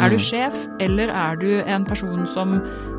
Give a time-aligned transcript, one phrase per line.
[0.00, 2.54] Er du sjef, eller er du en person som,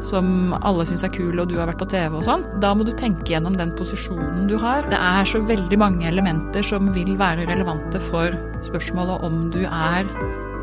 [0.05, 2.45] som alle syns er kul, og du har vært på TV og sånn?
[2.61, 4.85] Da må du tenke gjennom den posisjonen du har.
[4.91, 10.09] Det er så veldig mange elementer som vil være relevante for spørsmålet om du er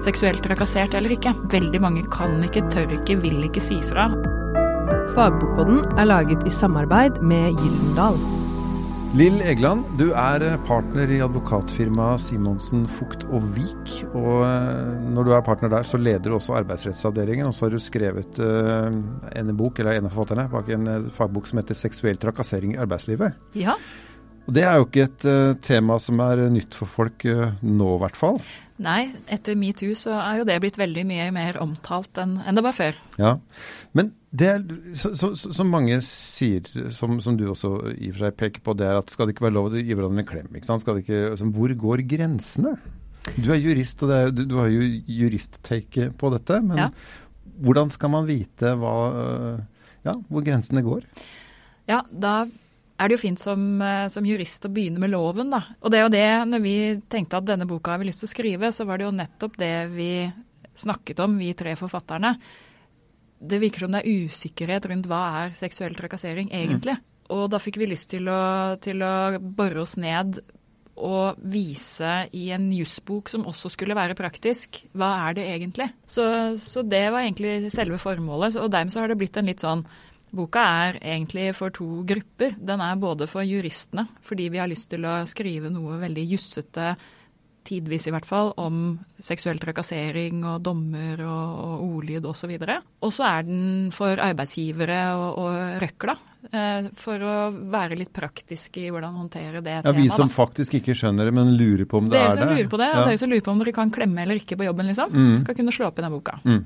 [0.06, 1.34] seksuelt trakassert eller ikke.
[1.50, 4.10] Veldig mange kan ikke, tør ikke, vil ikke si fra.
[5.16, 8.20] Fagbokboden er laget i samarbeid med Gyldendal.
[9.16, 13.94] Lill Egeland, du er partner i advokatfirmaet Simonsen Fugt og Vik.
[14.12, 17.48] Og eh, når du er partner der, så leder du også arbeidsrettsavdelingen.
[17.48, 18.92] Og så har du skrevet uh,
[19.32, 22.82] en bok, eller en av forfatterne, bak en eh, fagbok som heter 'Seksuell trakassering i
[22.84, 23.56] arbeidslivet'.
[23.56, 23.78] Ja.
[24.44, 28.16] Og Det er jo ikke et tema som er nytt for folk nå, i hvert
[28.16, 28.42] fall.
[28.78, 32.76] Nei, etter metoo så er jo det blitt veldig mye mer omtalt enn, det var
[32.76, 32.98] før.
[33.18, 33.32] Ja,
[33.96, 34.52] Men det
[35.00, 39.00] som mange sier, som, som, du også i og for seg peker på, det er
[39.00, 40.52] at skal det ikke være lov å gi hverandre en klem?
[40.52, 40.84] ikke sant?
[40.84, 42.76] Skal det ikke, altså, hvor går grensene?
[43.34, 44.84] Du er jurist, og er, du, du, har jo
[45.18, 46.60] juristtake på dette.
[46.64, 46.88] Men ja.
[47.66, 48.94] hvordan skal man vite hva,
[50.06, 51.02] ja, hvor grensene går?
[51.88, 52.44] Ja, da
[52.98, 53.60] er det jo fint som,
[54.10, 55.60] som, jurist å begynne med loven, da.
[55.80, 56.76] Og det er jo det, når vi
[57.10, 59.58] tenkte at denne boka har vi lyst til å skrive, så var det jo nettopp
[59.60, 60.10] det vi
[60.78, 62.34] snakket om, vi tre forfatterne
[63.38, 66.96] det virker som det er usikkerhet rundt hva er seksuell trakassering egentlig.
[66.98, 67.04] Mm.
[67.36, 70.40] Og da fikk vi lyst til å, til å bore oss ned
[70.98, 75.86] og vise i en jusbok som også skulle være praktisk, hva er det egentlig?
[76.02, 76.24] Så,
[76.58, 78.58] så det var egentlig selve formålet.
[78.58, 79.84] Og dermed så har det blitt en litt sånn
[80.34, 82.56] Boka er egentlig for to grupper.
[82.58, 86.92] Den er både for juristene, fordi vi har lyst til å skrive noe veldig jussete,
[87.68, 92.54] tidvis i hvert fall, om seksuell trakassering og dommer og, og ordlyd osv.
[93.04, 96.16] Og så er den for arbeidsgivere og, og røkla,
[96.98, 97.34] for å
[97.72, 99.88] være litt praktisk i hvordan håndtere det temaet.
[99.90, 100.34] Ja, Vi som da.
[100.34, 102.38] faktisk ikke skjønner det, men lurer på om det dere er det.
[102.38, 102.96] Dere som lurer på det, ja.
[102.96, 105.36] og dere som lurer på om dere kan klemme eller ikke på jobben, liksom, mm.
[105.44, 106.38] skal kunne slå opp i den boka.
[106.48, 106.62] Mm.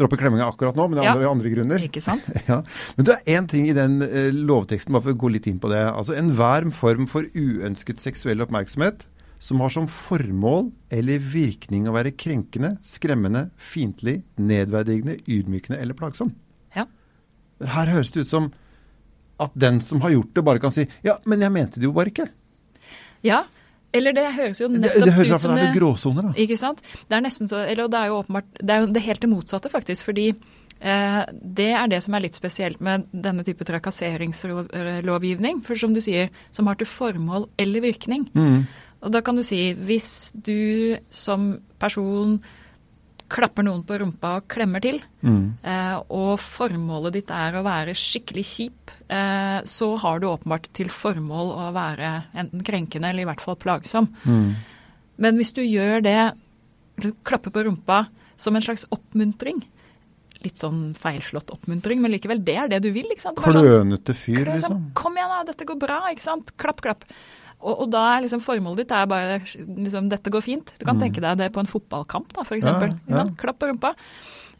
[0.00, 1.84] Droppe klemminga akkurat nå, men det er andre, andre grunner.
[1.84, 2.26] Ikke sant?
[2.50, 2.62] ja.
[2.96, 5.60] Men det er én ting i den uh, lovteksten, bare for å gå litt inn
[5.60, 5.82] på det.
[5.90, 9.04] Altså Enhver form for uønsket seksuell oppmerksomhet
[9.40, 16.34] som har som formål eller virkning å være krenkende, skremmende, fiendtlig, nedverdigende, ydmykende eller plagsom.
[16.76, 16.84] Ja.
[17.64, 18.50] Her høres det ut som
[19.40, 21.94] at den som har gjort det, bare kan si ja, men jeg mente det jo
[21.96, 22.28] bare ikke.
[23.26, 23.44] Ja,
[23.92, 26.32] eller det høres jo nettopp det, det høres ut som det er gråsoner, da.
[26.38, 26.82] Ikke sant.
[27.10, 29.30] Det er nesten så, eller det er jo åpenbart, det er jo det helt det
[29.32, 30.06] motsatte, faktisk.
[30.06, 31.22] fordi eh,
[31.58, 35.64] det er det som er litt spesielt med denne type trakasseringslovgivning.
[35.66, 38.28] For som du sier, som har til formål eller virkning.
[38.34, 38.62] Mm.
[39.00, 42.38] Og da kan du si hvis du som person
[43.30, 45.42] klapper noen på rumpa og klemmer til, mm.
[45.62, 50.90] eh, og formålet ditt er å være skikkelig kjip, eh, så har du åpenbart til
[50.92, 54.10] formål å være enten krenkende eller i hvert fall plagsom.
[54.24, 54.54] Mm.
[55.20, 56.20] Men hvis du gjør det,
[57.28, 58.06] klapper på rumpa
[58.40, 59.60] som en slags oppmuntring,
[60.44, 63.08] litt sånn feilslått oppmuntring, men likevel, det er det du vil.
[63.12, 63.40] ikke sant?
[63.42, 64.86] Sånn Klønete fyr, liksom.
[64.96, 66.54] Kom igjen, da, dette går bra, ikke sant.
[66.60, 67.04] Klapp, klapp.
[67.60, 70.72] Og, og, da er liksom formålet ditt er bare liksom, dette går fint.
[70.80, 71.02] Du kan mm.
[71.04, 72.68] tenke deg det på en fotballkamp, da, f.eks.
[72.68, 73.26] Ja, ja.
[73.40, 73.94] Klapp på rumpa.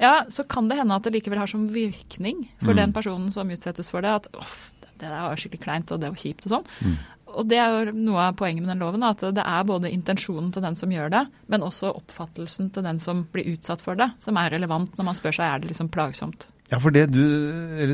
[0.01, 2.79] Ja, så kan det hende at det likevel har som virkning for mm.
[2.83, 6.13] den personen som utsettes for det, at off, det der var skikkelig kleint, og det
[6.13, 6.71] var kjipt og sånn.
[6.85, 7.01] Mm.
[7.31, 10.51] Og det er jo noe av poenget med den loven, at det er både intensjonen
[10.55, 14.09] til den som gjør det, men også oppfattelsen til den som blir utsatt for det,
[14.25, 16.49] som er relevant når man spør seg er det liksom plagsomt.
[16.71, 17.23] Ja, for det, du,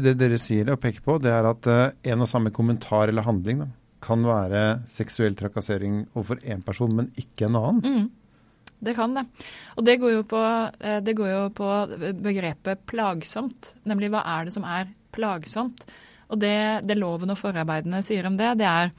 [0.05, 3.25] det dere sier og peker på, det er at uh, en og samme kommentar eller
[3.27, 3.69] handling da,
[4.07, 7.83] kan være seksuell trakassering overfor én person, men ikke en annen.
[7.83, 9.27] Mm, det kan det.
[9.77, 10.43] Og det går, på,
[10.81, 11.71] eh, det går jo på
[12.23, 13.75] begrepet plagsomt.
[13.89, 15.85] Nemlig hva er det som er plagsomt?
[16.31, 16.57] Og det,
[16.87, 18.91] det loven og forarbeidene sier om det, det er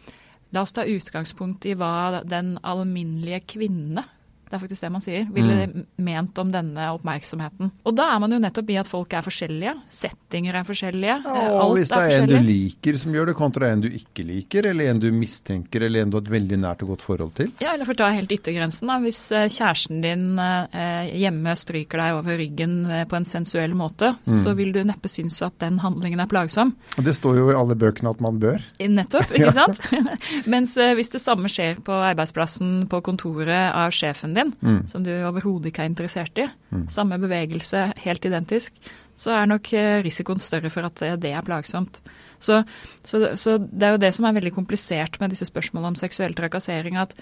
[0.55, 4.05] La oss ta utgangspunkt i hva den alminnelige kvinne
[4.47, 5.25] det er faktisk det man sier.
[5.33, 5.85] Ville mm.
[6.07, 7.71] ment om denne oppmerksomheten.
[7.83, 9.73] Og da er man jo nettopp i at folk er forskjellige.
[9.91, 11.17] Settinger er forskjellige.
[11.27, 13.83] Ja, og og hvis det er, er en du liker som gjør det, kontra en
[13.83, 16.93] du ikke liker, eller en du mistenker, eller en du har et veldig nært og
[16.93, 17.51] godt forhold til.
[17.63, 18.99] Ja, eller for å ta helt yttergrensen, da.
[19.03, 22.77] Hvis eh, kjæresten din eh, hjemme stryker deg over ryggen
[23.09, 24.39] på en sensuell måte, mm.
[24.45, 26.73] så vil du neppe synes at den handlingen er plagsom.
[26.95, 28.63] Og det står jo i alle bøkene at man bør.
[28.79, 29.83] Nettopp, ikke sant.
[30.53, 34.79] Mens hvis det samme skjer på arbeidsplassen, på kontoret av sjefen din, mm.
[34.91, 36.85] som du overhodet ikke er interessert i, mm.
[36.93, 38.77] samme bevegelse, helt identisk,
[39.17, 42.01] så er nok eh, risikoen større for at det er plagsomt.
[42.39, 42.61] Så,
[43.01, 46.37] så, så det er jo det som er veldig komplisert med disse spørsmålene om seksuell
[46.37, 47.17] trakassering, at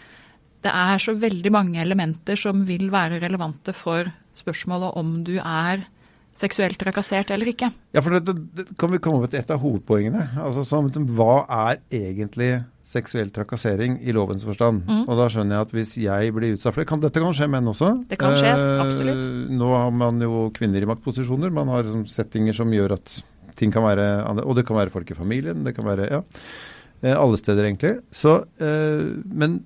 [0.66, 5.86] det er så veldig mange elementer som vil være relevante for spørsmålet om du er
[6.36, 7.70] seksuelt trakassert eller ikke.
[7.96, 10.26] Ja, for det, det kan vi komme over til et av hovedpoengene.
[10.44, 12.52] Altså, som, Hva er egentlig
[12.86, 14.84] seksuell trakassering i lovens forstand.
[14.86, 15.04] Mm.
[15.10, 17.50] Og da skjønner jeg at hvis jeg blir utsatt for det kan, Dette kan skje
[17.50, 17.92] menn også.
[18.10, 19.26] Det kan skje, Eh, absolutt.
[19.58, 21.54] Nå har man jo kvinner i maktposisjoner.
[21.54, 23.18] Man har liksom settinger som gjør at
[23.56, 25.64] ting kan være Og det kan være folk i familien.
[25.64, 26.22] Det kan være ja,
[27.02, 28.02] eh, alle steder, egentlig.
[28.12, 29.66] Så, eh, men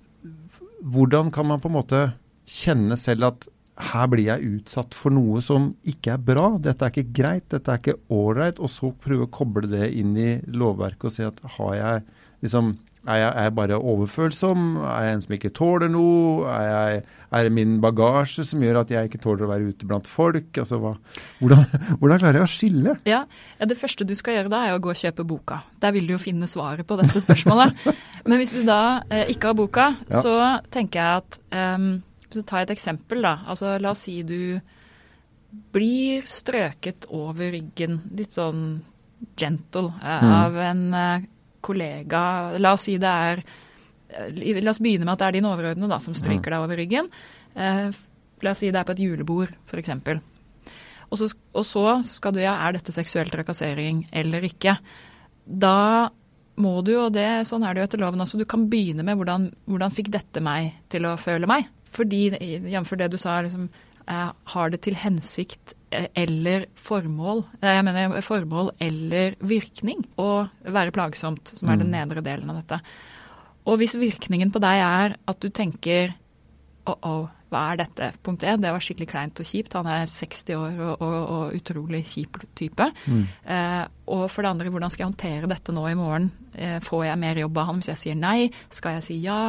[0.81, 2.13] hvordan kan man på en måte
[2.47, 3.47] kjenne selv at
[3.79, 7.71] her blir jeg utsatt for noe som ikke er bra, dette er ikke greit, dette
[7.71, 11.39] er ikke ålreit, og så prøve å koble det inn i lovverket og si at
[11.55, 12.03] har jeg
[12.43, 12.73] liksom
[13.07, 14.63] er jeg, er jeg bare overfølsom?
[14.83, 16.43] Er jeg en som ikke tåler noe?
[16.51, 19.87] Er, jeg, er det min bagasje som gjør at jeg ikke tåler å være ute
[19.87, 20.49] blant folk?
[20.59, 20.91] Altså, hva,
[21.39, 21.63] hvordan,
[22.01, 22.97] hvordan klarer jeg å skille?
[23.07, 23.21] Ja,
[23.63, 25.61] Det første du skal gjøre da, er å gå og kjøpe boka.
[25.79, 27.79] Der vil du jo finne svaret på dette spørsmålet.
[28.27, 30.19] Men hvis du da eh, ikke har boka, Ja.
[30.25, 30.35] så
[30.75, 31.39] tenker jeg at
[31.79, 31.89] um,
[32.29, 33.37] Så ta et eksempel, da.
[33.49, 34.59] Altså, la oss si du
[35.73, 38.81] blir strøket over ryggen, litt sånn
[39.39, 40.31] gentle, eh, Mm.
[40.43, 41.21] av en eh,
[41.65, 42.21] kollega.
[42.61, 45.91] La oss si det er eh, La oss begynne med at det er din overordnede
[45.91, 47.09] da, som stryker deg over ryggen.
[47.55, 47.89] Eh,
[48.45, 49.95] la oss si det er på et julebord, f.eks.
[51.09, 54.75] Og så, og så skal du, ja, er dette seksuell trakassering eller ikke?
[55.49, 56.09] Da
[56.59, 59.17] må du, jo det, sånn er det jo etter loven også, du kan begynne med
[59.17, 61.69] hvordan, hvordan fikk dette meg til å føle meg?
[61.89, 62.93] Fordi, jf.
[62.99, 63.69] det du sa, liksom,
[64.05, 70.93] eh, har det til hensikt eller formål, eh, jeg mener formål eller virkning å være
[70.95, 72.81] plagsomt, som er den nedre delen av dette.
[73.69, 76.13] Og hvis virkningen på deg er at du tenker
[76.89, 77.13] å, å,
[77.49, 78.11] hva er dette?
[78.25, 79.75] Punkt 1, det var skikkelig kleint og kjipt.
[79.77, 82.87] Han er 60 år og, og, og utrolig kjip type.
[83.45, 86.31] Eh, og for det andre, hvordan skal jeg håndtere dette nå i morgen?
[86.55, 88.49] Eh, får jeg mer jobb av han hvis jeg sier nei?
[88.73, 89.41] Skal jeg si ja?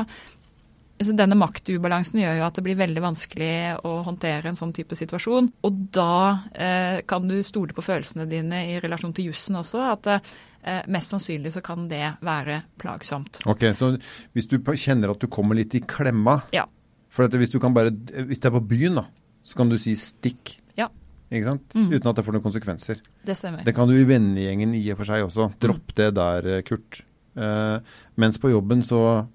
[1.00, 3.52] Så denne maktubalansen gjør jo at det blir veldig vanskelig
[3.88, 5.48] å håndtere en sånn type situasjon.
[5.64, 6.16] Og da
[6.52, 9.80] eh, kan du stole på følelsene dine i relasjon til jussen også.
[9.94, 13.40] At eh, mest sannsynlig så kan det være plagsomt.
[13.48, 13.94] Ok, Så
[14.36, 16.66] hvis du kjenner at du kommer litt i klemma Ja.
[17.10, 19.08] For at hvis du kan bare, hvis det er på byen, da,
[19.42, 20.58] så kan du si 'stikk'.
[20.78, 20.86] Ja.
[21.30, 21.74] Ikke sant?
[21.74, 21.90] Mm.
[21.90, 23.00] Uten at det får noen konsekvenser.
[23.26, 23.64] Det stemmer.
[23.64, 25.48] Det kan du i vennegjengen i og for seg også.
[25.58, 27.02] Dropp det der, eh, Kurt.
[27.36, 27.80] Eh,
[28.16, 29.26] mens på jobben så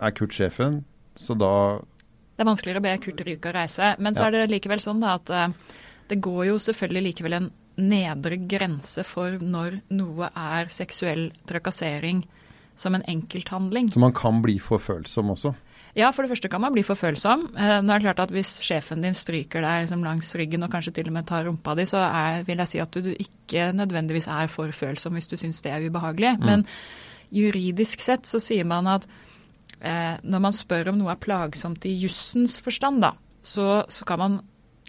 [0.00, 0.84] er Kurt sjefen,
[1.16, 1.80] så da
[2.36, 3.94] Det er vanskeligere å be Kurt ryke og reise.
[3.98, 4.26] Men så Ja.
[4.26, 5.48] er det likevel sånn da at eh,
[6.08, 12.24] det går jo selvfølgelig likevel en nedre grense for når noe er seksuell trakassering
[12.76, 13.92] som en enkelthandling.
[13.94, 15.54] Så man kan bli for følsom også.
[15.94, 17.54] Ja, for det første kan man bli for følsom.
[17.56, 20.70] Eh, nå er det klart at Hvis sjefen din stryker deg liksom langs ryggen og
[20.72, 23.14] kanskje til og med tar rumpa di, så er, vil jeg si at du, du
[23.14, 26.40] ikke nødvendigvis er for følsom hvis du syns det er ubehagelig.
[26.42, 26.66] Men
[27.32, 29.06] juridisk sett så sier man at
[29.84, 33.14] eh, når man spør om noe er plagsomt i jussens forstand, da,
[33.44, 34.40] så, skal kan man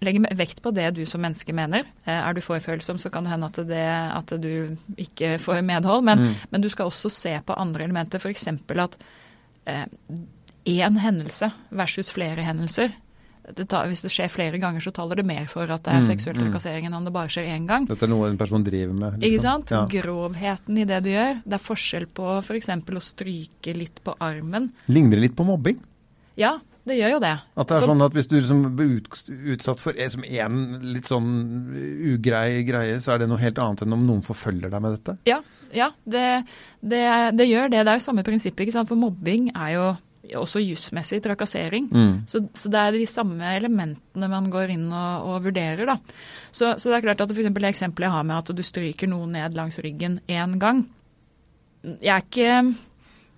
[0.04, 1.88] legge vekt på det du som menneske mener.
[2.06, 3.86] Eh, er du forfølsom, så kan det hende at, det,
[4.20, 6.04] at du ikke får medhold.
[6.08, 8.48] Men, men du skal også se på andre elementer, f.eks.
[8.50, 9.00] at
[9.72, 9.86] eh,
[10.66, 12.96] hendelse versus flere hendelser.
[13.54, 16.00] Det tar, hvis det skjer flere ganger, så taler det mer for at det er
[16.02, 16.42] Mm, seksuell mm.
[16.42, 17.86] trakassering enn om det bare skjer én gang.
[17.86, 19.20] Dette er noe en person driver med.
[19.20, 19.30] liksom.
[19.30, 19.70] Ikke sant?
[19.72, 19.86] Ja.
[19.86, 21.42] Grovheten i det du gjør.
[21.46, 22.70] Det er forskjell på f.eks.
[22.70, 24.72] å stryke litt på armen.
[24.88, 25.78] Ligner det litt på mobbing?
[26.36, 27.36] Ja, det gjør jo det.
[27.58, 29.02] At det er For- sånn at hvis du liksom blir
[29.54, 31.30] utsatt for som en litt sånn
[32.16, 35.18] ugrei greie, så er det noe helt annet enn om noen forfølger deg med dette?
[35.30, 35.40] Ja,
[35.74, 36.46] ja det,
[36.82, 37.04] det,
[37.38, 37.86] det gjør det.
[37.86, 38.66] Det er jo samme prinsippet.
[38.68, 38.90] ikke sant?
[38.90, 39.88] For mobbing er jo
[40.38, 41.88] også jusmessig trakassering.
[41.92, 42.16] Mm.
[42.30, 45.86] Så, så det er de samme elementene man går inn og, og vurderer.
[45.90, 45.98] da.
[46.50, 49.12] Så, så det er klart at eksempel det eksempelet jeg har med at du stryker
[49.12, 50.86] noen ned langs ryggen én gang.
[52.02, 52.60] Jeg er ikke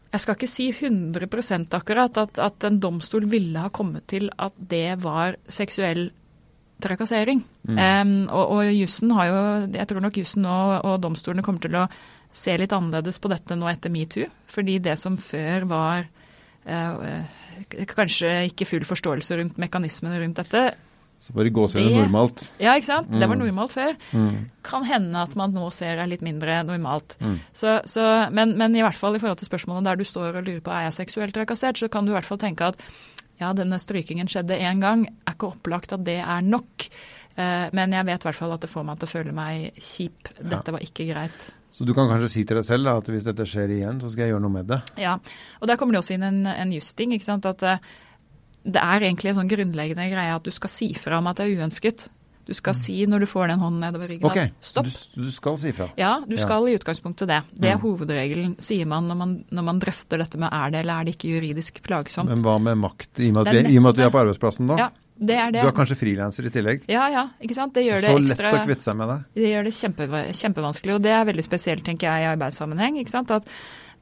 [0.08, 4.56] jeg skal ikke si 100% akkurat at, at en domstol ville ha kommet til at
[4.56, 6.08] det var seksuell
[6.82, 7.42] trakassering.
[7.68, 9.40] Em, og, og jussen har jo,
[9.76, 11.88] jeg tror nok jussen og, og domstolene kommer til å
[12.34, 14.30] se litt annerledes på dette nå etter metoo.
[14.52, 16.08] Fordi det som før var
[16.68, 20.66] kanskje ikke full forståelse rundt mekanismene rundt dette.
[21.20, 22.52] Så bare gåsehud Det- normalt.
[22.60, 23.10] Ja, ikke sant?
[23.10, 23.48] Det var Mm.
[23.48, 23.96] normalt før.
[24.14, 24.50] Mm.
[24.64, 27.16] Kan hende at man nå ser er litt mindre normalt.
[27.20, 27.40] Mm.
[27.56, 30.46] Så, så, men, men i hvert fall i forhold til spørsmålet der du står og
[30.46, 32.78] lurer på er jeg seksuelt trakassert, så kan du i hvert fall tenke at
[33.40, 35.08] ja, denne strykingen skjedde én gang.
[35.28, 36.88] Er ikke opplagt at det er nok.
[37.38, 39.74] Eh, men jeg vet i hvert fall at det får meg til å føle meg
[39.78, 40.30] kjip.
[40.42, 41.52] Dette var ikke greit.
[41.78, 44.10] Så du kan kanskje si til deg selv da, at hvis dette skjer igjen, så
[44.10, 44.82] skal jeg gjøre noe med det.
[44.98, 45.14] Ja,
[45.62, 47.14] og der kommer det også inn en, en justing.
[47.14, 47.78] ikke sant, at eh,
[48.66, 51.46] Det er egentlig en sånn grunnleggende greie at du skal si fra om at det
[51.46, 52.08] er uønsket.
[52.48, 54.50] Du skal si når du får den hånden nedover ryggen okay.
[54.56, 54.86] At stopp.
[54.88, 55.90] Du, du skal si fra.
[56.00, 56.42] Ja, du Ja.
[56.46, 57.42] skal i utgangspunktet det.
[57.54, 57.82] Det er Mm.
[57.84, 61.16] hovedregelen, sier man når, man når man drøfter dette med er det eller er det
[61.18, 62.30] ikke juridisk plagsomt.
[62.32, 64.78] Men hva med makt, i og med at, vi, er på arbeidsplassen da?
[64.78, 65.64] Ja, det er det.
[65.66, 66.86] Du er kanskje frilanser i tillegg?
[66.92, 67.74] Ja, ja, ikke sant.
[67.74, 69.18] Det gjør det så lett ekstra å kvitte seg med det.
[69.40, 70.08] Det gjør det kjempe,
[70.44, 73.02] kjempevanskelig, og det er veldig spesielt tenker jeg, i arbeidssammenheng.
[73.02, 73.34] ikke sant?
[73.34, 73.50] At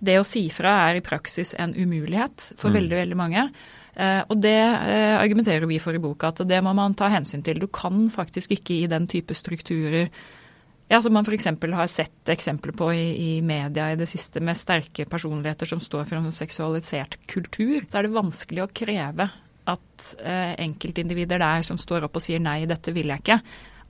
[0.06, 2.80] det å si fra er i praksis en umulighet for Mm.
[2.82, 3.50] veldig, veldig mange.
[3.96, 7.42] Uh, og det uh, argumenterer vi for i boka, at det må man ta hensyn
[7.42, 7.60] til.
[7.60, 10.10] Du kan faktisk ikke i den type strukturer
[10.90, 11.46] ja, som man f.eks.
[11.46, 16.04] har sett eksempler på i, i media i det siste, med sterke personligheter som står
[16.06, 19.30] for en seksualisert kultur, så er det vanskelig å kreve
[19.70, 23.40] at eh, enkeltindivider der som står opp og sier nei, dette vil jeg ikke.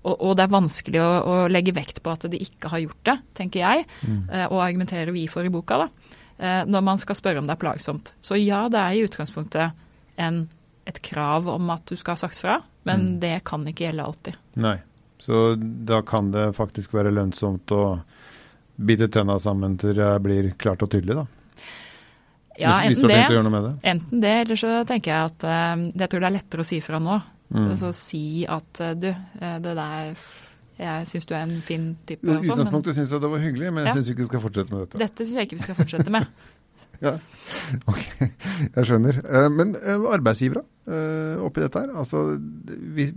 [0.06, 3.02] Og, og det er vanskelig å, å legge vekt på at de ikke har gjort
[3.10, 6.16] det, tenker jeg, eh, og argumenterer vi for i boka, da.
[6.38, 8.14] Eh, når man skal spørre om det er plagsomt.
[8.22, 10.44] Så ja, det er i utgangspunktet en,
[10.86, 14.44] et krav om at du skal ha sagt fra, men det kan ikke gjelde alltid.
[14.62, 14.78] Nei.
[15.26, 17.86] Så da kan det faktisk være lønnsomt å
[18.76, 21.26] bite tenna sammen til det blir klart og tydelig, da.
[22.60, 23.16] Ja, hvis, enten det,
[23.66, 23.74] det.
[23.92, 26.80] enten det, eller så tenker jeg at eh, jeg tror det er lettere å si
[26.86, 27.18] fra nå.
[27.56, 27.70] Mm.
[27.78, 30.16] Så si at eh, du, eh, det der
[30.80, 33.44] Jeg syns du er en fin type I sånn, men utgangspunktet syns jeg det var
[33.44, 33.96] hyggelig, men jeg Ja.
[34.00, 34.98] syns ikke vi skal fortsette med dette.
[35.04, 36.28] dette syns jeg ikke vi skal fortsette med.
[37.04, 37.12] Ja.
[37.92, 38.00] Ok,
[38.72, 39.18] jeg skjønner.
[39.52, 40.62] Men arbeidsgivere
[41.44, 41.90] oppi dette her.
[41.92, 42.22] Altså,
[42.96, 43.10] vi,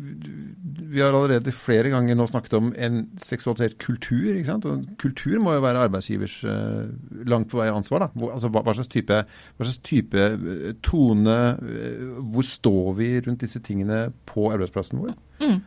[0.89, 4.31] vi har allerede flere ganger nå snakket om en seksualisert kultur.
[4.33, 4.67] ikke sant?
[4.69, 6.89] Og kultur må jo være arbeidsgivers uh,
[7.29, 8.07] langt på vei ansvar.
[8.07, 8.11] da.
[8.15, 13.13] Hvor, altså, hva, hva slags type, hva slags type eh, tone uh, Hvor står vi
[13.27, 15.17] rundt disse tingene på arbeidsplassen vår?
[15.43, 15.59] Mm.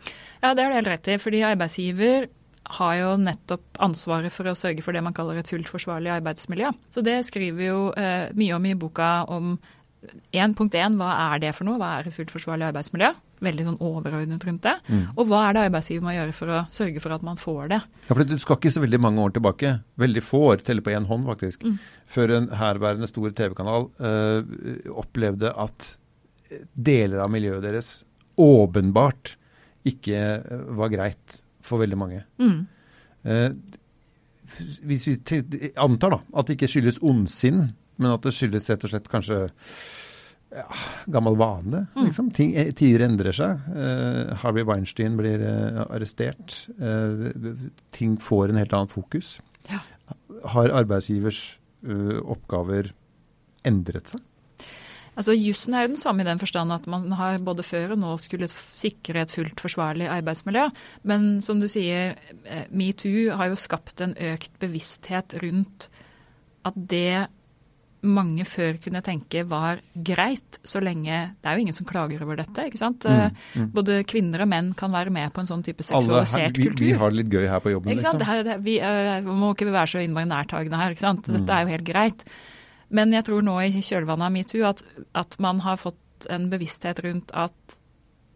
[0.41, 1.17] Ja, det har du helt rett i.
[1.21, 2.29] fordi arbeidsgiver
[2.77, 6.71] har jo nettopp ansvaret for å sørge for det man kaller et fullt forsvarlig arbeidsmiljø.
[6.93, 9.55] Så det skriver vi jo eh, mye om i boka om
[10.01, 11.77] en, punkt én, hva er det for noe?
[11.77, 13.11] Hva er et fullt forsvarlig arbeidsmiljø?
[13.45, 14.73] Veldig sånn overordnet rundt det.
[15.15, 17.79] Og hva er det arbeidsgiver må gjøre for å sørge for at man får det?
[18.07, 20.93] Ja, for Du skal ikke så veldig mange år tilbake, veldig få år, teller på
[20.93, 21.65] én hånd faktisk,
[22.09, 24.55] før en herværende stor TV-kanal øh,
[25.03, 25.91] opplevde at
[26.73, 27.91] deler av miljøet deres
[28.41, 29.35] åpenbart
[29.87, 32.23] ikke eh, var greit for veldig mange.
[32.41, 32.65] Mm.
[33.23, 33.49] Eh,
[34.85, 35.15] hvis vi
[35.79, 37.69] antar da, at det ikke skyldes ondsinn,
[38.01, 39.43] men at det skyldes rett og slett kanskje
[40.51, 40.65] ja,
[41.05, 41.85] gammel vane.
[41.95, 42.31] Liksom.
[42.35, 43.61] Ting, eh, tider endrer seg.
[43.71, 46.65] Uh, Harvey Weinstein blir uh, arrestert.
[46.81, 47.31] Uh,
[47.95, 49.37] ting får en helt annen fokus.
[49.71, 49.79] Ja.
[50.51, 52.91] Har arbeidsgivers oppgaver
[53.65, 54.21] endret seg?
[55.17, 57.99] Altså Jussen er jo den samme i den forstand at man har både før og
[58.03, 60.67] nå skulle sikre et fullt forsvarlig arbeidsmiljø.
[61.09, 62.13] Men som du sier,
[62.69, 65.89] metoo har jo skapt en økt bevissthet rundt
[66.69, 67.27] at det
[68.01, 72.39] mange før kunne tenke var greit, så lenge Det er jo ingen som klager over
[72.39, 73.05] dette, ikke sant.
[73.05, 73.67] Mm, mm.
[73.75, 76.85] Både kvinner og menn kan være med på en sånn type seksualisert vi, kultur.
[76.85, 78.21] vi har det litt gøy her på jobben, Ikke sant?
[78.21, 78.33] Det liksom.
[78.33, 80.95] her, det, vi eh, må ikke være så innmari nærtagende her.
[80.95, 81.29] ikke sant?
[81.29, 82.25] Dette er jo helt greit.
[82.91, 84.81] Men jeg tror nå i kjølvannet av metoo at,
[85.21, 87.77] at man har fått en bevissthet rundt at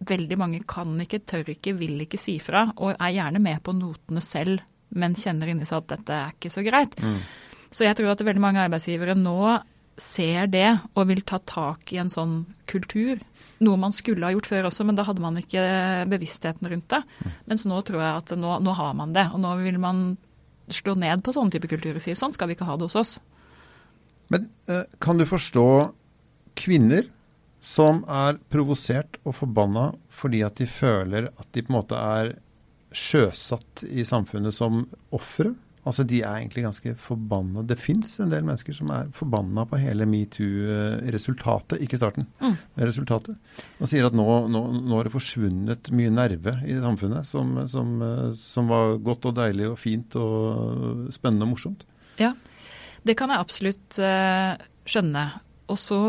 [0.05, 3.73] veldig mange kan ikke, tør ikke, vil ikke si fra, og er gjerne med på
[3.75, 4.61] notene selv,
[4.95, 6.97] men kjenner inni seg at dette er ikke så greit.
[7.75, 9.39] Så jeg tror at veldig mange arbeidsgivere nå
[9.99, 12.37] ser det og vil ta tak i en sånn
[12.71, 13.19] kultur.
[13.63, 15.63] Noe man skulle ha gjort før også, men da hadde man ikke
[16.11, 17.01] bevisstheten rundt det.
[17.47, 20.05] Mens nå tror jeg at nå, nå har man det, og nå vil man
[20.71, 22.97] slå ned på sånne type kulturer og si sånn skal vi ikke ha det hos
[22.99, 23.17] oss.
[24.33, 25.67] Men eh, kan du forstå
[26.57, 27.05] kvinner
[27.65, 32.33] som er provosert og forbanna fordi at de føler at de på en måte er
[32.95, 35.53] sjøsatt i samfunnet som ofre?
[35.85, 37.61] Altså De er egentlig ganske forbanna.
[37.69, 42.55] Det fins en del mennesker som er forbanna på hele metoo-resultatet, ikke starten, Mm.
[42.77, 43.35] resultatet.
[43.79, 48.33] Og sier at nå, nå, nå har det forsvunnet mye nerve i samfunnet som, som,
[48.35, 51.85] som var godt og deilig og fint og spennende og morsomt.
[52.17, 52.33] Ja,
[53.05, 54.57] det kan jeg absolutt eh,
[54.89, 55.27] skjønne.
[55.69, 56.01] Og så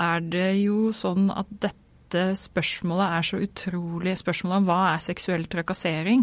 [0.00, 5.44] er det jo sånn at dette spørsmålet er så utrolig Spørsmålet om hva er seksuell
[5.50, 6.22] trakassering?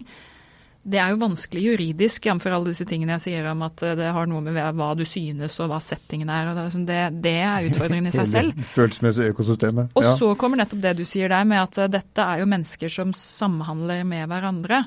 [0.86, 2.44] Det er jo vanskelig juridisk, jf.
[2.52, 5.56] alle disse tingene jeg sier om at eh, det har noe med hva du synes
[5.64, 6.52] og hva settingen er.
[6.52, 8.60] og Det, sånn- det, det er utfordringen i seg selv.
[8.76, 9.90] Følelsesmessig økosystemet.
[9.98, 10.00] Ja.
[10.14, 12.94] Og så kommer nettopp det du sier der, med at eh, dette er jo mennesker
[12.94, 14.84] som samhandler med hverandre.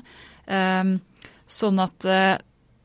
[0.47, 0.95] Ehm,
[1.49, 2.37] sånn at eh,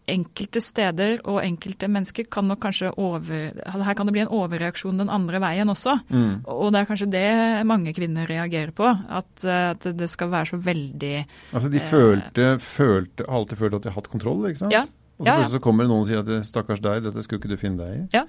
[0.09, 4.99] enkelte steder og enkelte mennesker kan nok kanskje over Her kan det bli en overreaksjon
[5.01, 5.95] den andre veien også.
[6.11, 6.43] Mm.
[6.45, 8.85] Og det er kanskje det mange kvinner reagerer på.
[9.09, 11.15] At, eh, at det skal være så veldig
[11.55, 11.89] Altså De Eh.
[11.91, 14.73] følte, følte, har alltid følt at de har hatt kontroll, ikke sant?
[14.73, 14.83] Ja.
[14.83, 15.39] Og så Ja, ja.
[15.43, 17.79] plutselig så kommer det noen og sier at stakkars deg, dette skulle ikke du finne
[17.79, 18.23] deg i.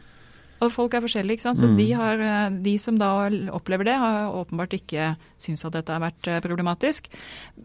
[0.64, 1.60] Og folk er forskjellige, ikke sant.
[1.60, 1.76] Så Mm.
[1.78, 6.00] de, har, eh, de som da opplever det, har åpenbart ikke syntes at dette har
[6.00, 7.08] vært eh, problematisk.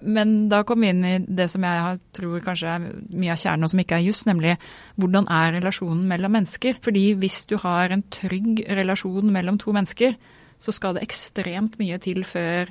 [0.02, 2.80] Men da kommer vi inn i det som jeg tror kanskje er
[3.14, 4.58] mye av kjernen, og som ikke er juss, nemlig
[4.98, 6.80] hvordan er relasjonen mellom mennesker?
[6.82, 10.16] Fordi hvis du har en trygg relasjon mellom to mennesker,
[10.58, 12.68] så skal det ekstremt mye til før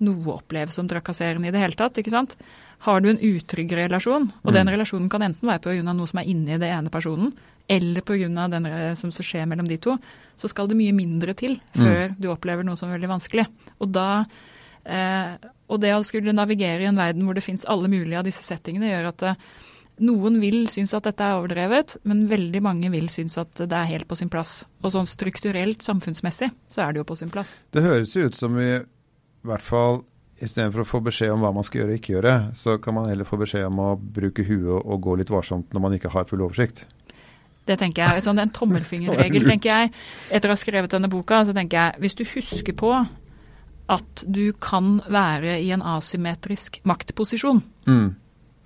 [0.00, 1.98] noe oppleves som trakasserende i det hele tatt.
[1.98, 2.36] ikke sant?
[2.86, 4.74] Har du en utrygg relasjon, og den Mm.
[4.76, 5.82] relasjonen kan enten være pga.
[5.94, 7.32] noe som er inni det ene personen,
[7.68, 8.48] eller pga.
[8.48, 9.98] det som skjer mellom de to,
[10.36, 13.46] så skal det mye mindre til før du opplever noe som er veldig vanskelig.
[13.80, 14.24] Og da
[14.86, 15.36] eh,
[15.68, 18.42] og det å skulle navigere i en verden hvor det fins alle mulige av disse
[18.42, 19.34] settingene, gjør at eh,
[20.00, 23.90] noen vil synes at dette er overdrevet, men veldig mange vil synes at det er
[23.90, 24.64] helt på sin plass.
[24.82, 27.58] Og sånn strukturelt samfunnsmessig så er det jo på sin plass.
[27.74, 28.80] Det høres jo ut som vi i
[29.44, 30.04] hvert fall
[30.42, 33.08] istedenfor å få beskjed om hva man skal gjøre og ikke gjøre, så kan man
[33.10, 36.28] heller få beskjed om å bruke huet og gå litt varsomt når man ikke har
[36.30, 36.84] full oversikt.
[37.68, 39.90] Det tenker jeg, sånn En tommelfingerregel, tenker jeg.
[40.32, 42.92] Etter å ha skrevet denne boka, så tenker jeg hvis du husker på
[43.88, 48.08] at du kan være i en asymmetrisk maktposisjon, Mm.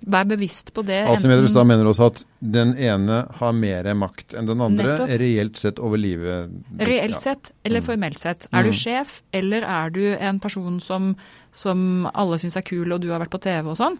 [0.05, 1.01] Vær bevisst på det.
[1.07, 5.09] Asymmetrisk da mener også at den ene har mer makt enn den andre, Nettopp.
[5.19, 6.49] reelt sett over livet.
[6.79, 7.17] Reelt Ja.
[7.19, 7.85] sett eller Mm.
[7.85, 8.47] formelt sett.
[8.53, 8.73] Er du Mm.
[8.79, 11.15] sjef, eller er du en person som,
[11.51, 13.97] som alle syns er kul, og du har vært på TV og sånn?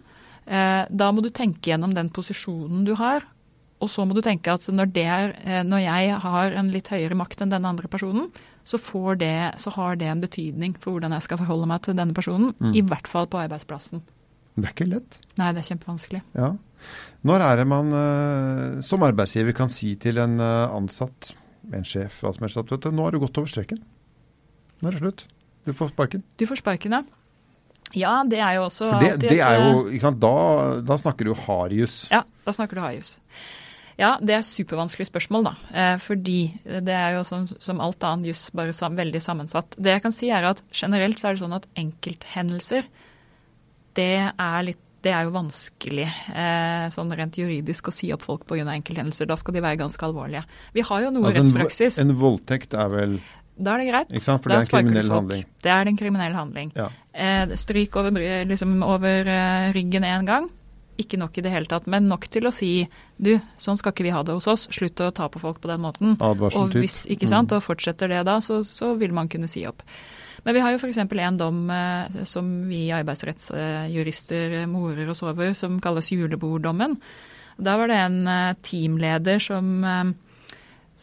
[0.48, 3.24] Eh, da må du tenke gjennom den posisjonen du har.
[3.82, 6.88] Og så må du tenke at når, det er, eh, når jeg har en litt
[6.88, 8.30] høyere makt enn den andre personen,
[8.66, 11.94] så, får det, så har det en betydning for hvordan jeg skal forholde meg til
[11.96, 12.54] denne personen.
[12.62, 12.76] Mm.
[12.76, 14.02] I hvert fall på arbeidsplassen.
[14.54, 15.18] Det er ikke lett.
[15.40, 16.22] Nei, det er kjempevanskelig.
[16.38, 16.52] Ja.
[17.26, 21.34] Når er det man eh, som arbeidsgiver kan si til en eh, ansatt,
[21.74, 23.82] en sjef, hva som helst, at vet du, nå har du gått over streken.
[24.82, 25.26] Nå er det slutt.
[25.64, 26.26] Du får sparken.
[26.38, 27.04] Du får sparken, ja.
[27.94, 30.32] Ja, det er jo også det, det er eh, jo, ikke sant, da,
[30.86, 32.04] da snakker du hardjus.
[32.14, 33.18] Ja, da snakker du hajus.
[34.00, 35.54] Ja, det er supervanskelig spørsmål, da.
[35.70, 39.78] Eh, fordi det er jo som, som alt annet juss bare sam, veldig sammensatt.
[39.78, 42.90] Det jeg kan si er at generelt så er det sånn at enkelthendelser,
[43.96, 48.46] det er litt det er jo vanskelig eh, sånn rent juridisk å si opp folk
[48.48, 48.64] pga.
[48.72, 49.28] enkelthendelser.
[49.28, 50.46] Da skal de være ganske alvorlige.
[50.72, 51.98] Vi har jo noe Altså, en, rettspraksis.
[52.00, 53.18] en voldtekt er vel
[53.60, 54.14] Da er det greit.
[54.16, 55.44] Ikke sant, for da det er en kriminell handling.
[55.62, 56.72] Det er en kriminell handling.
[56.80, 56.88] Ja.
[57.14, 58.16] Eh, stryk over,
[58.48, 60.48] liksom over eh, ryggen én gang.
[60.98, 62.88] Ikke nok i det hele tatt, men nok til å si
[63.20, 64.68] du, sånn skal ikke vi ha det hos oss.
[64.72, 66.16] Slutt å ta på folk på den måten.
[66.16, 67.58] advarsel Og hvis ikke sant, Mm.
[67.60, 69.84] og fortsetter det da, så, så vil man kunne si opp.
[70.44, 71.00] Men vi har jo f.eks.
[71.00, 76.98] en dom eh, som vi arbeidsrettsjurister eh, morer oss over, som kalles juleborddommen.
[77.64, 80.16] Da var det en eh, teamleder som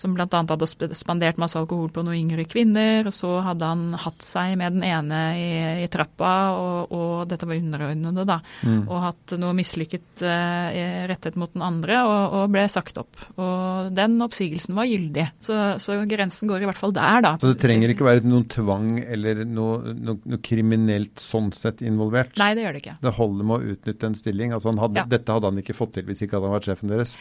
[0.00, 0.26] som bl.a.
[0.32, 3.08] hadde spandert masse alkohol på noen yngre kvinner.
[3.08, 5.48] og Så hadde han hatt seg med den ene i,
[5.84, 8.38] i trappa, og, og dette var underordnede, da.
[8.64, 8.82] Mm.
[8.88, 13.20] Og hatt noe mislykket eh, rettet mot den andre, og, og ble sagt opp.
[13.36, 15.26] Og den oppsigelsen var gyldig.
[15.42, 17.34] Så, så grensen går i hvert fall der, da.
[17.42, 22.36] Så det trenger ikke være noen tvang eller noe, noe, noe kriminelt sånn sett involvert?
[22.40, 22.96] Nei, det gjør det ikke.
[23.04, 24.56] Det holder med å utnytte en stilling?
[24.56, 25.06] Altså han hadde, Ja.
[25.10, 27.16] Dette hadde han ikke fått til hvis ikke hadde han vært sjefen deres?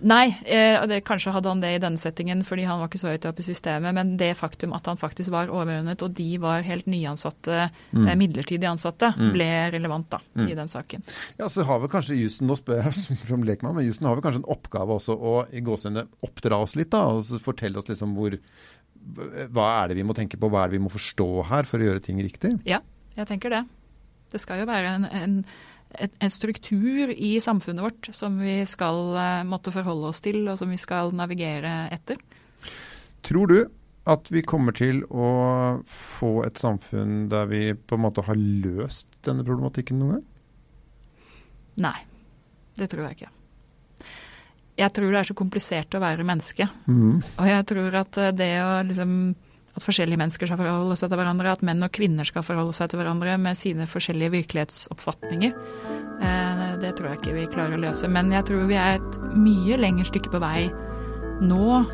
[0.00, 3.10] Nei, eh, det, kanskje hadde han det i denne settingen fordi han var ikke så
[3.10, 6.62] høyt oppe i systemet, men det faktum at han faktisk var overordnet, og de var
[6.62, 8.06] helt nyansatte, Mm.
[8.08, 9.32] eh, midlertidig ansatte, Mm.
[9.32, 10.48] ble relevant da, Mm.
[10.50, 11.02] i den saken.
[11.38, 12.94] Ja, så har vel kanskje jussen, nå spør jeg
[13.28, 16.76] som, lekmann, men jussen har vel kanskje en oppgave også å i gåsehudene oppdra oss
[16.76, 18.38] litt, da, og fortelle oss liksom hvor
[19.08, 21.78] Hva er det vi må tenke på, hva er det vi må forstå her for
[21.78, 22.60] å gjøre ting riktig?
[22.66, 22.80] Ja,
[23.16, 23.64] jeg tenker det.
[24.30, 25.44] Det skal jo være en, en,
[25.96, 30.70] en struktur i samfunnet vårt som vi skal eh, måtte forholde oss til, og som
[30.70, 32.20] vi skal navigere etter.
[33.26, 33.58] Tror du
[34.08, 35.30] at vi kommer til å
[35.88, 40.28] få et samfunn der vi på en måte har løst denne problematikken noen gang?
[41.88, 41.98] Nei,
[42.78, 43.34] det tror jeg ikke.
[44.78, 46.68] Jeg tror det er så komplisert å være menneske.
[46.86, 47.20] Mm.
[47.34, 49.12] Og jeg tror at eh, det å liksom
[49.78, 52.90] at forskjellige mennesker skal forholde seg til hverandre, at menn og kvinner skal forholde seg
[52.92, 55.54] til hverandre med sine forskjellige virkelighetsoppfatninger.
[56.22, 58.06] Eh, Det tror jeg ikke vi klarer å løse.
[58.10, 60.68] Men jeg tror vi er et mye lengre stykke på vei
[61.42, 61.86] nå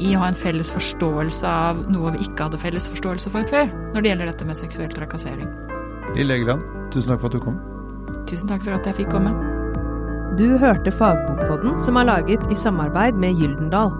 [0.00, 3.66] i å ha en felles forståelse av noe vi ikke hadde felles forståelse for før,
[3.92, 5.50] når det gjelder dette med seksuell trakassering.
[6.16, 6.62] Lille Egeland,
[6.94, 7.58] tusen takk for at du kom.
[8.30, 9.34] Tusen takk for at jeg fikk komme.
[10.38, 13.92] Du hørte Fagbokpodden, som er laget i samarbeid med Gyldendal.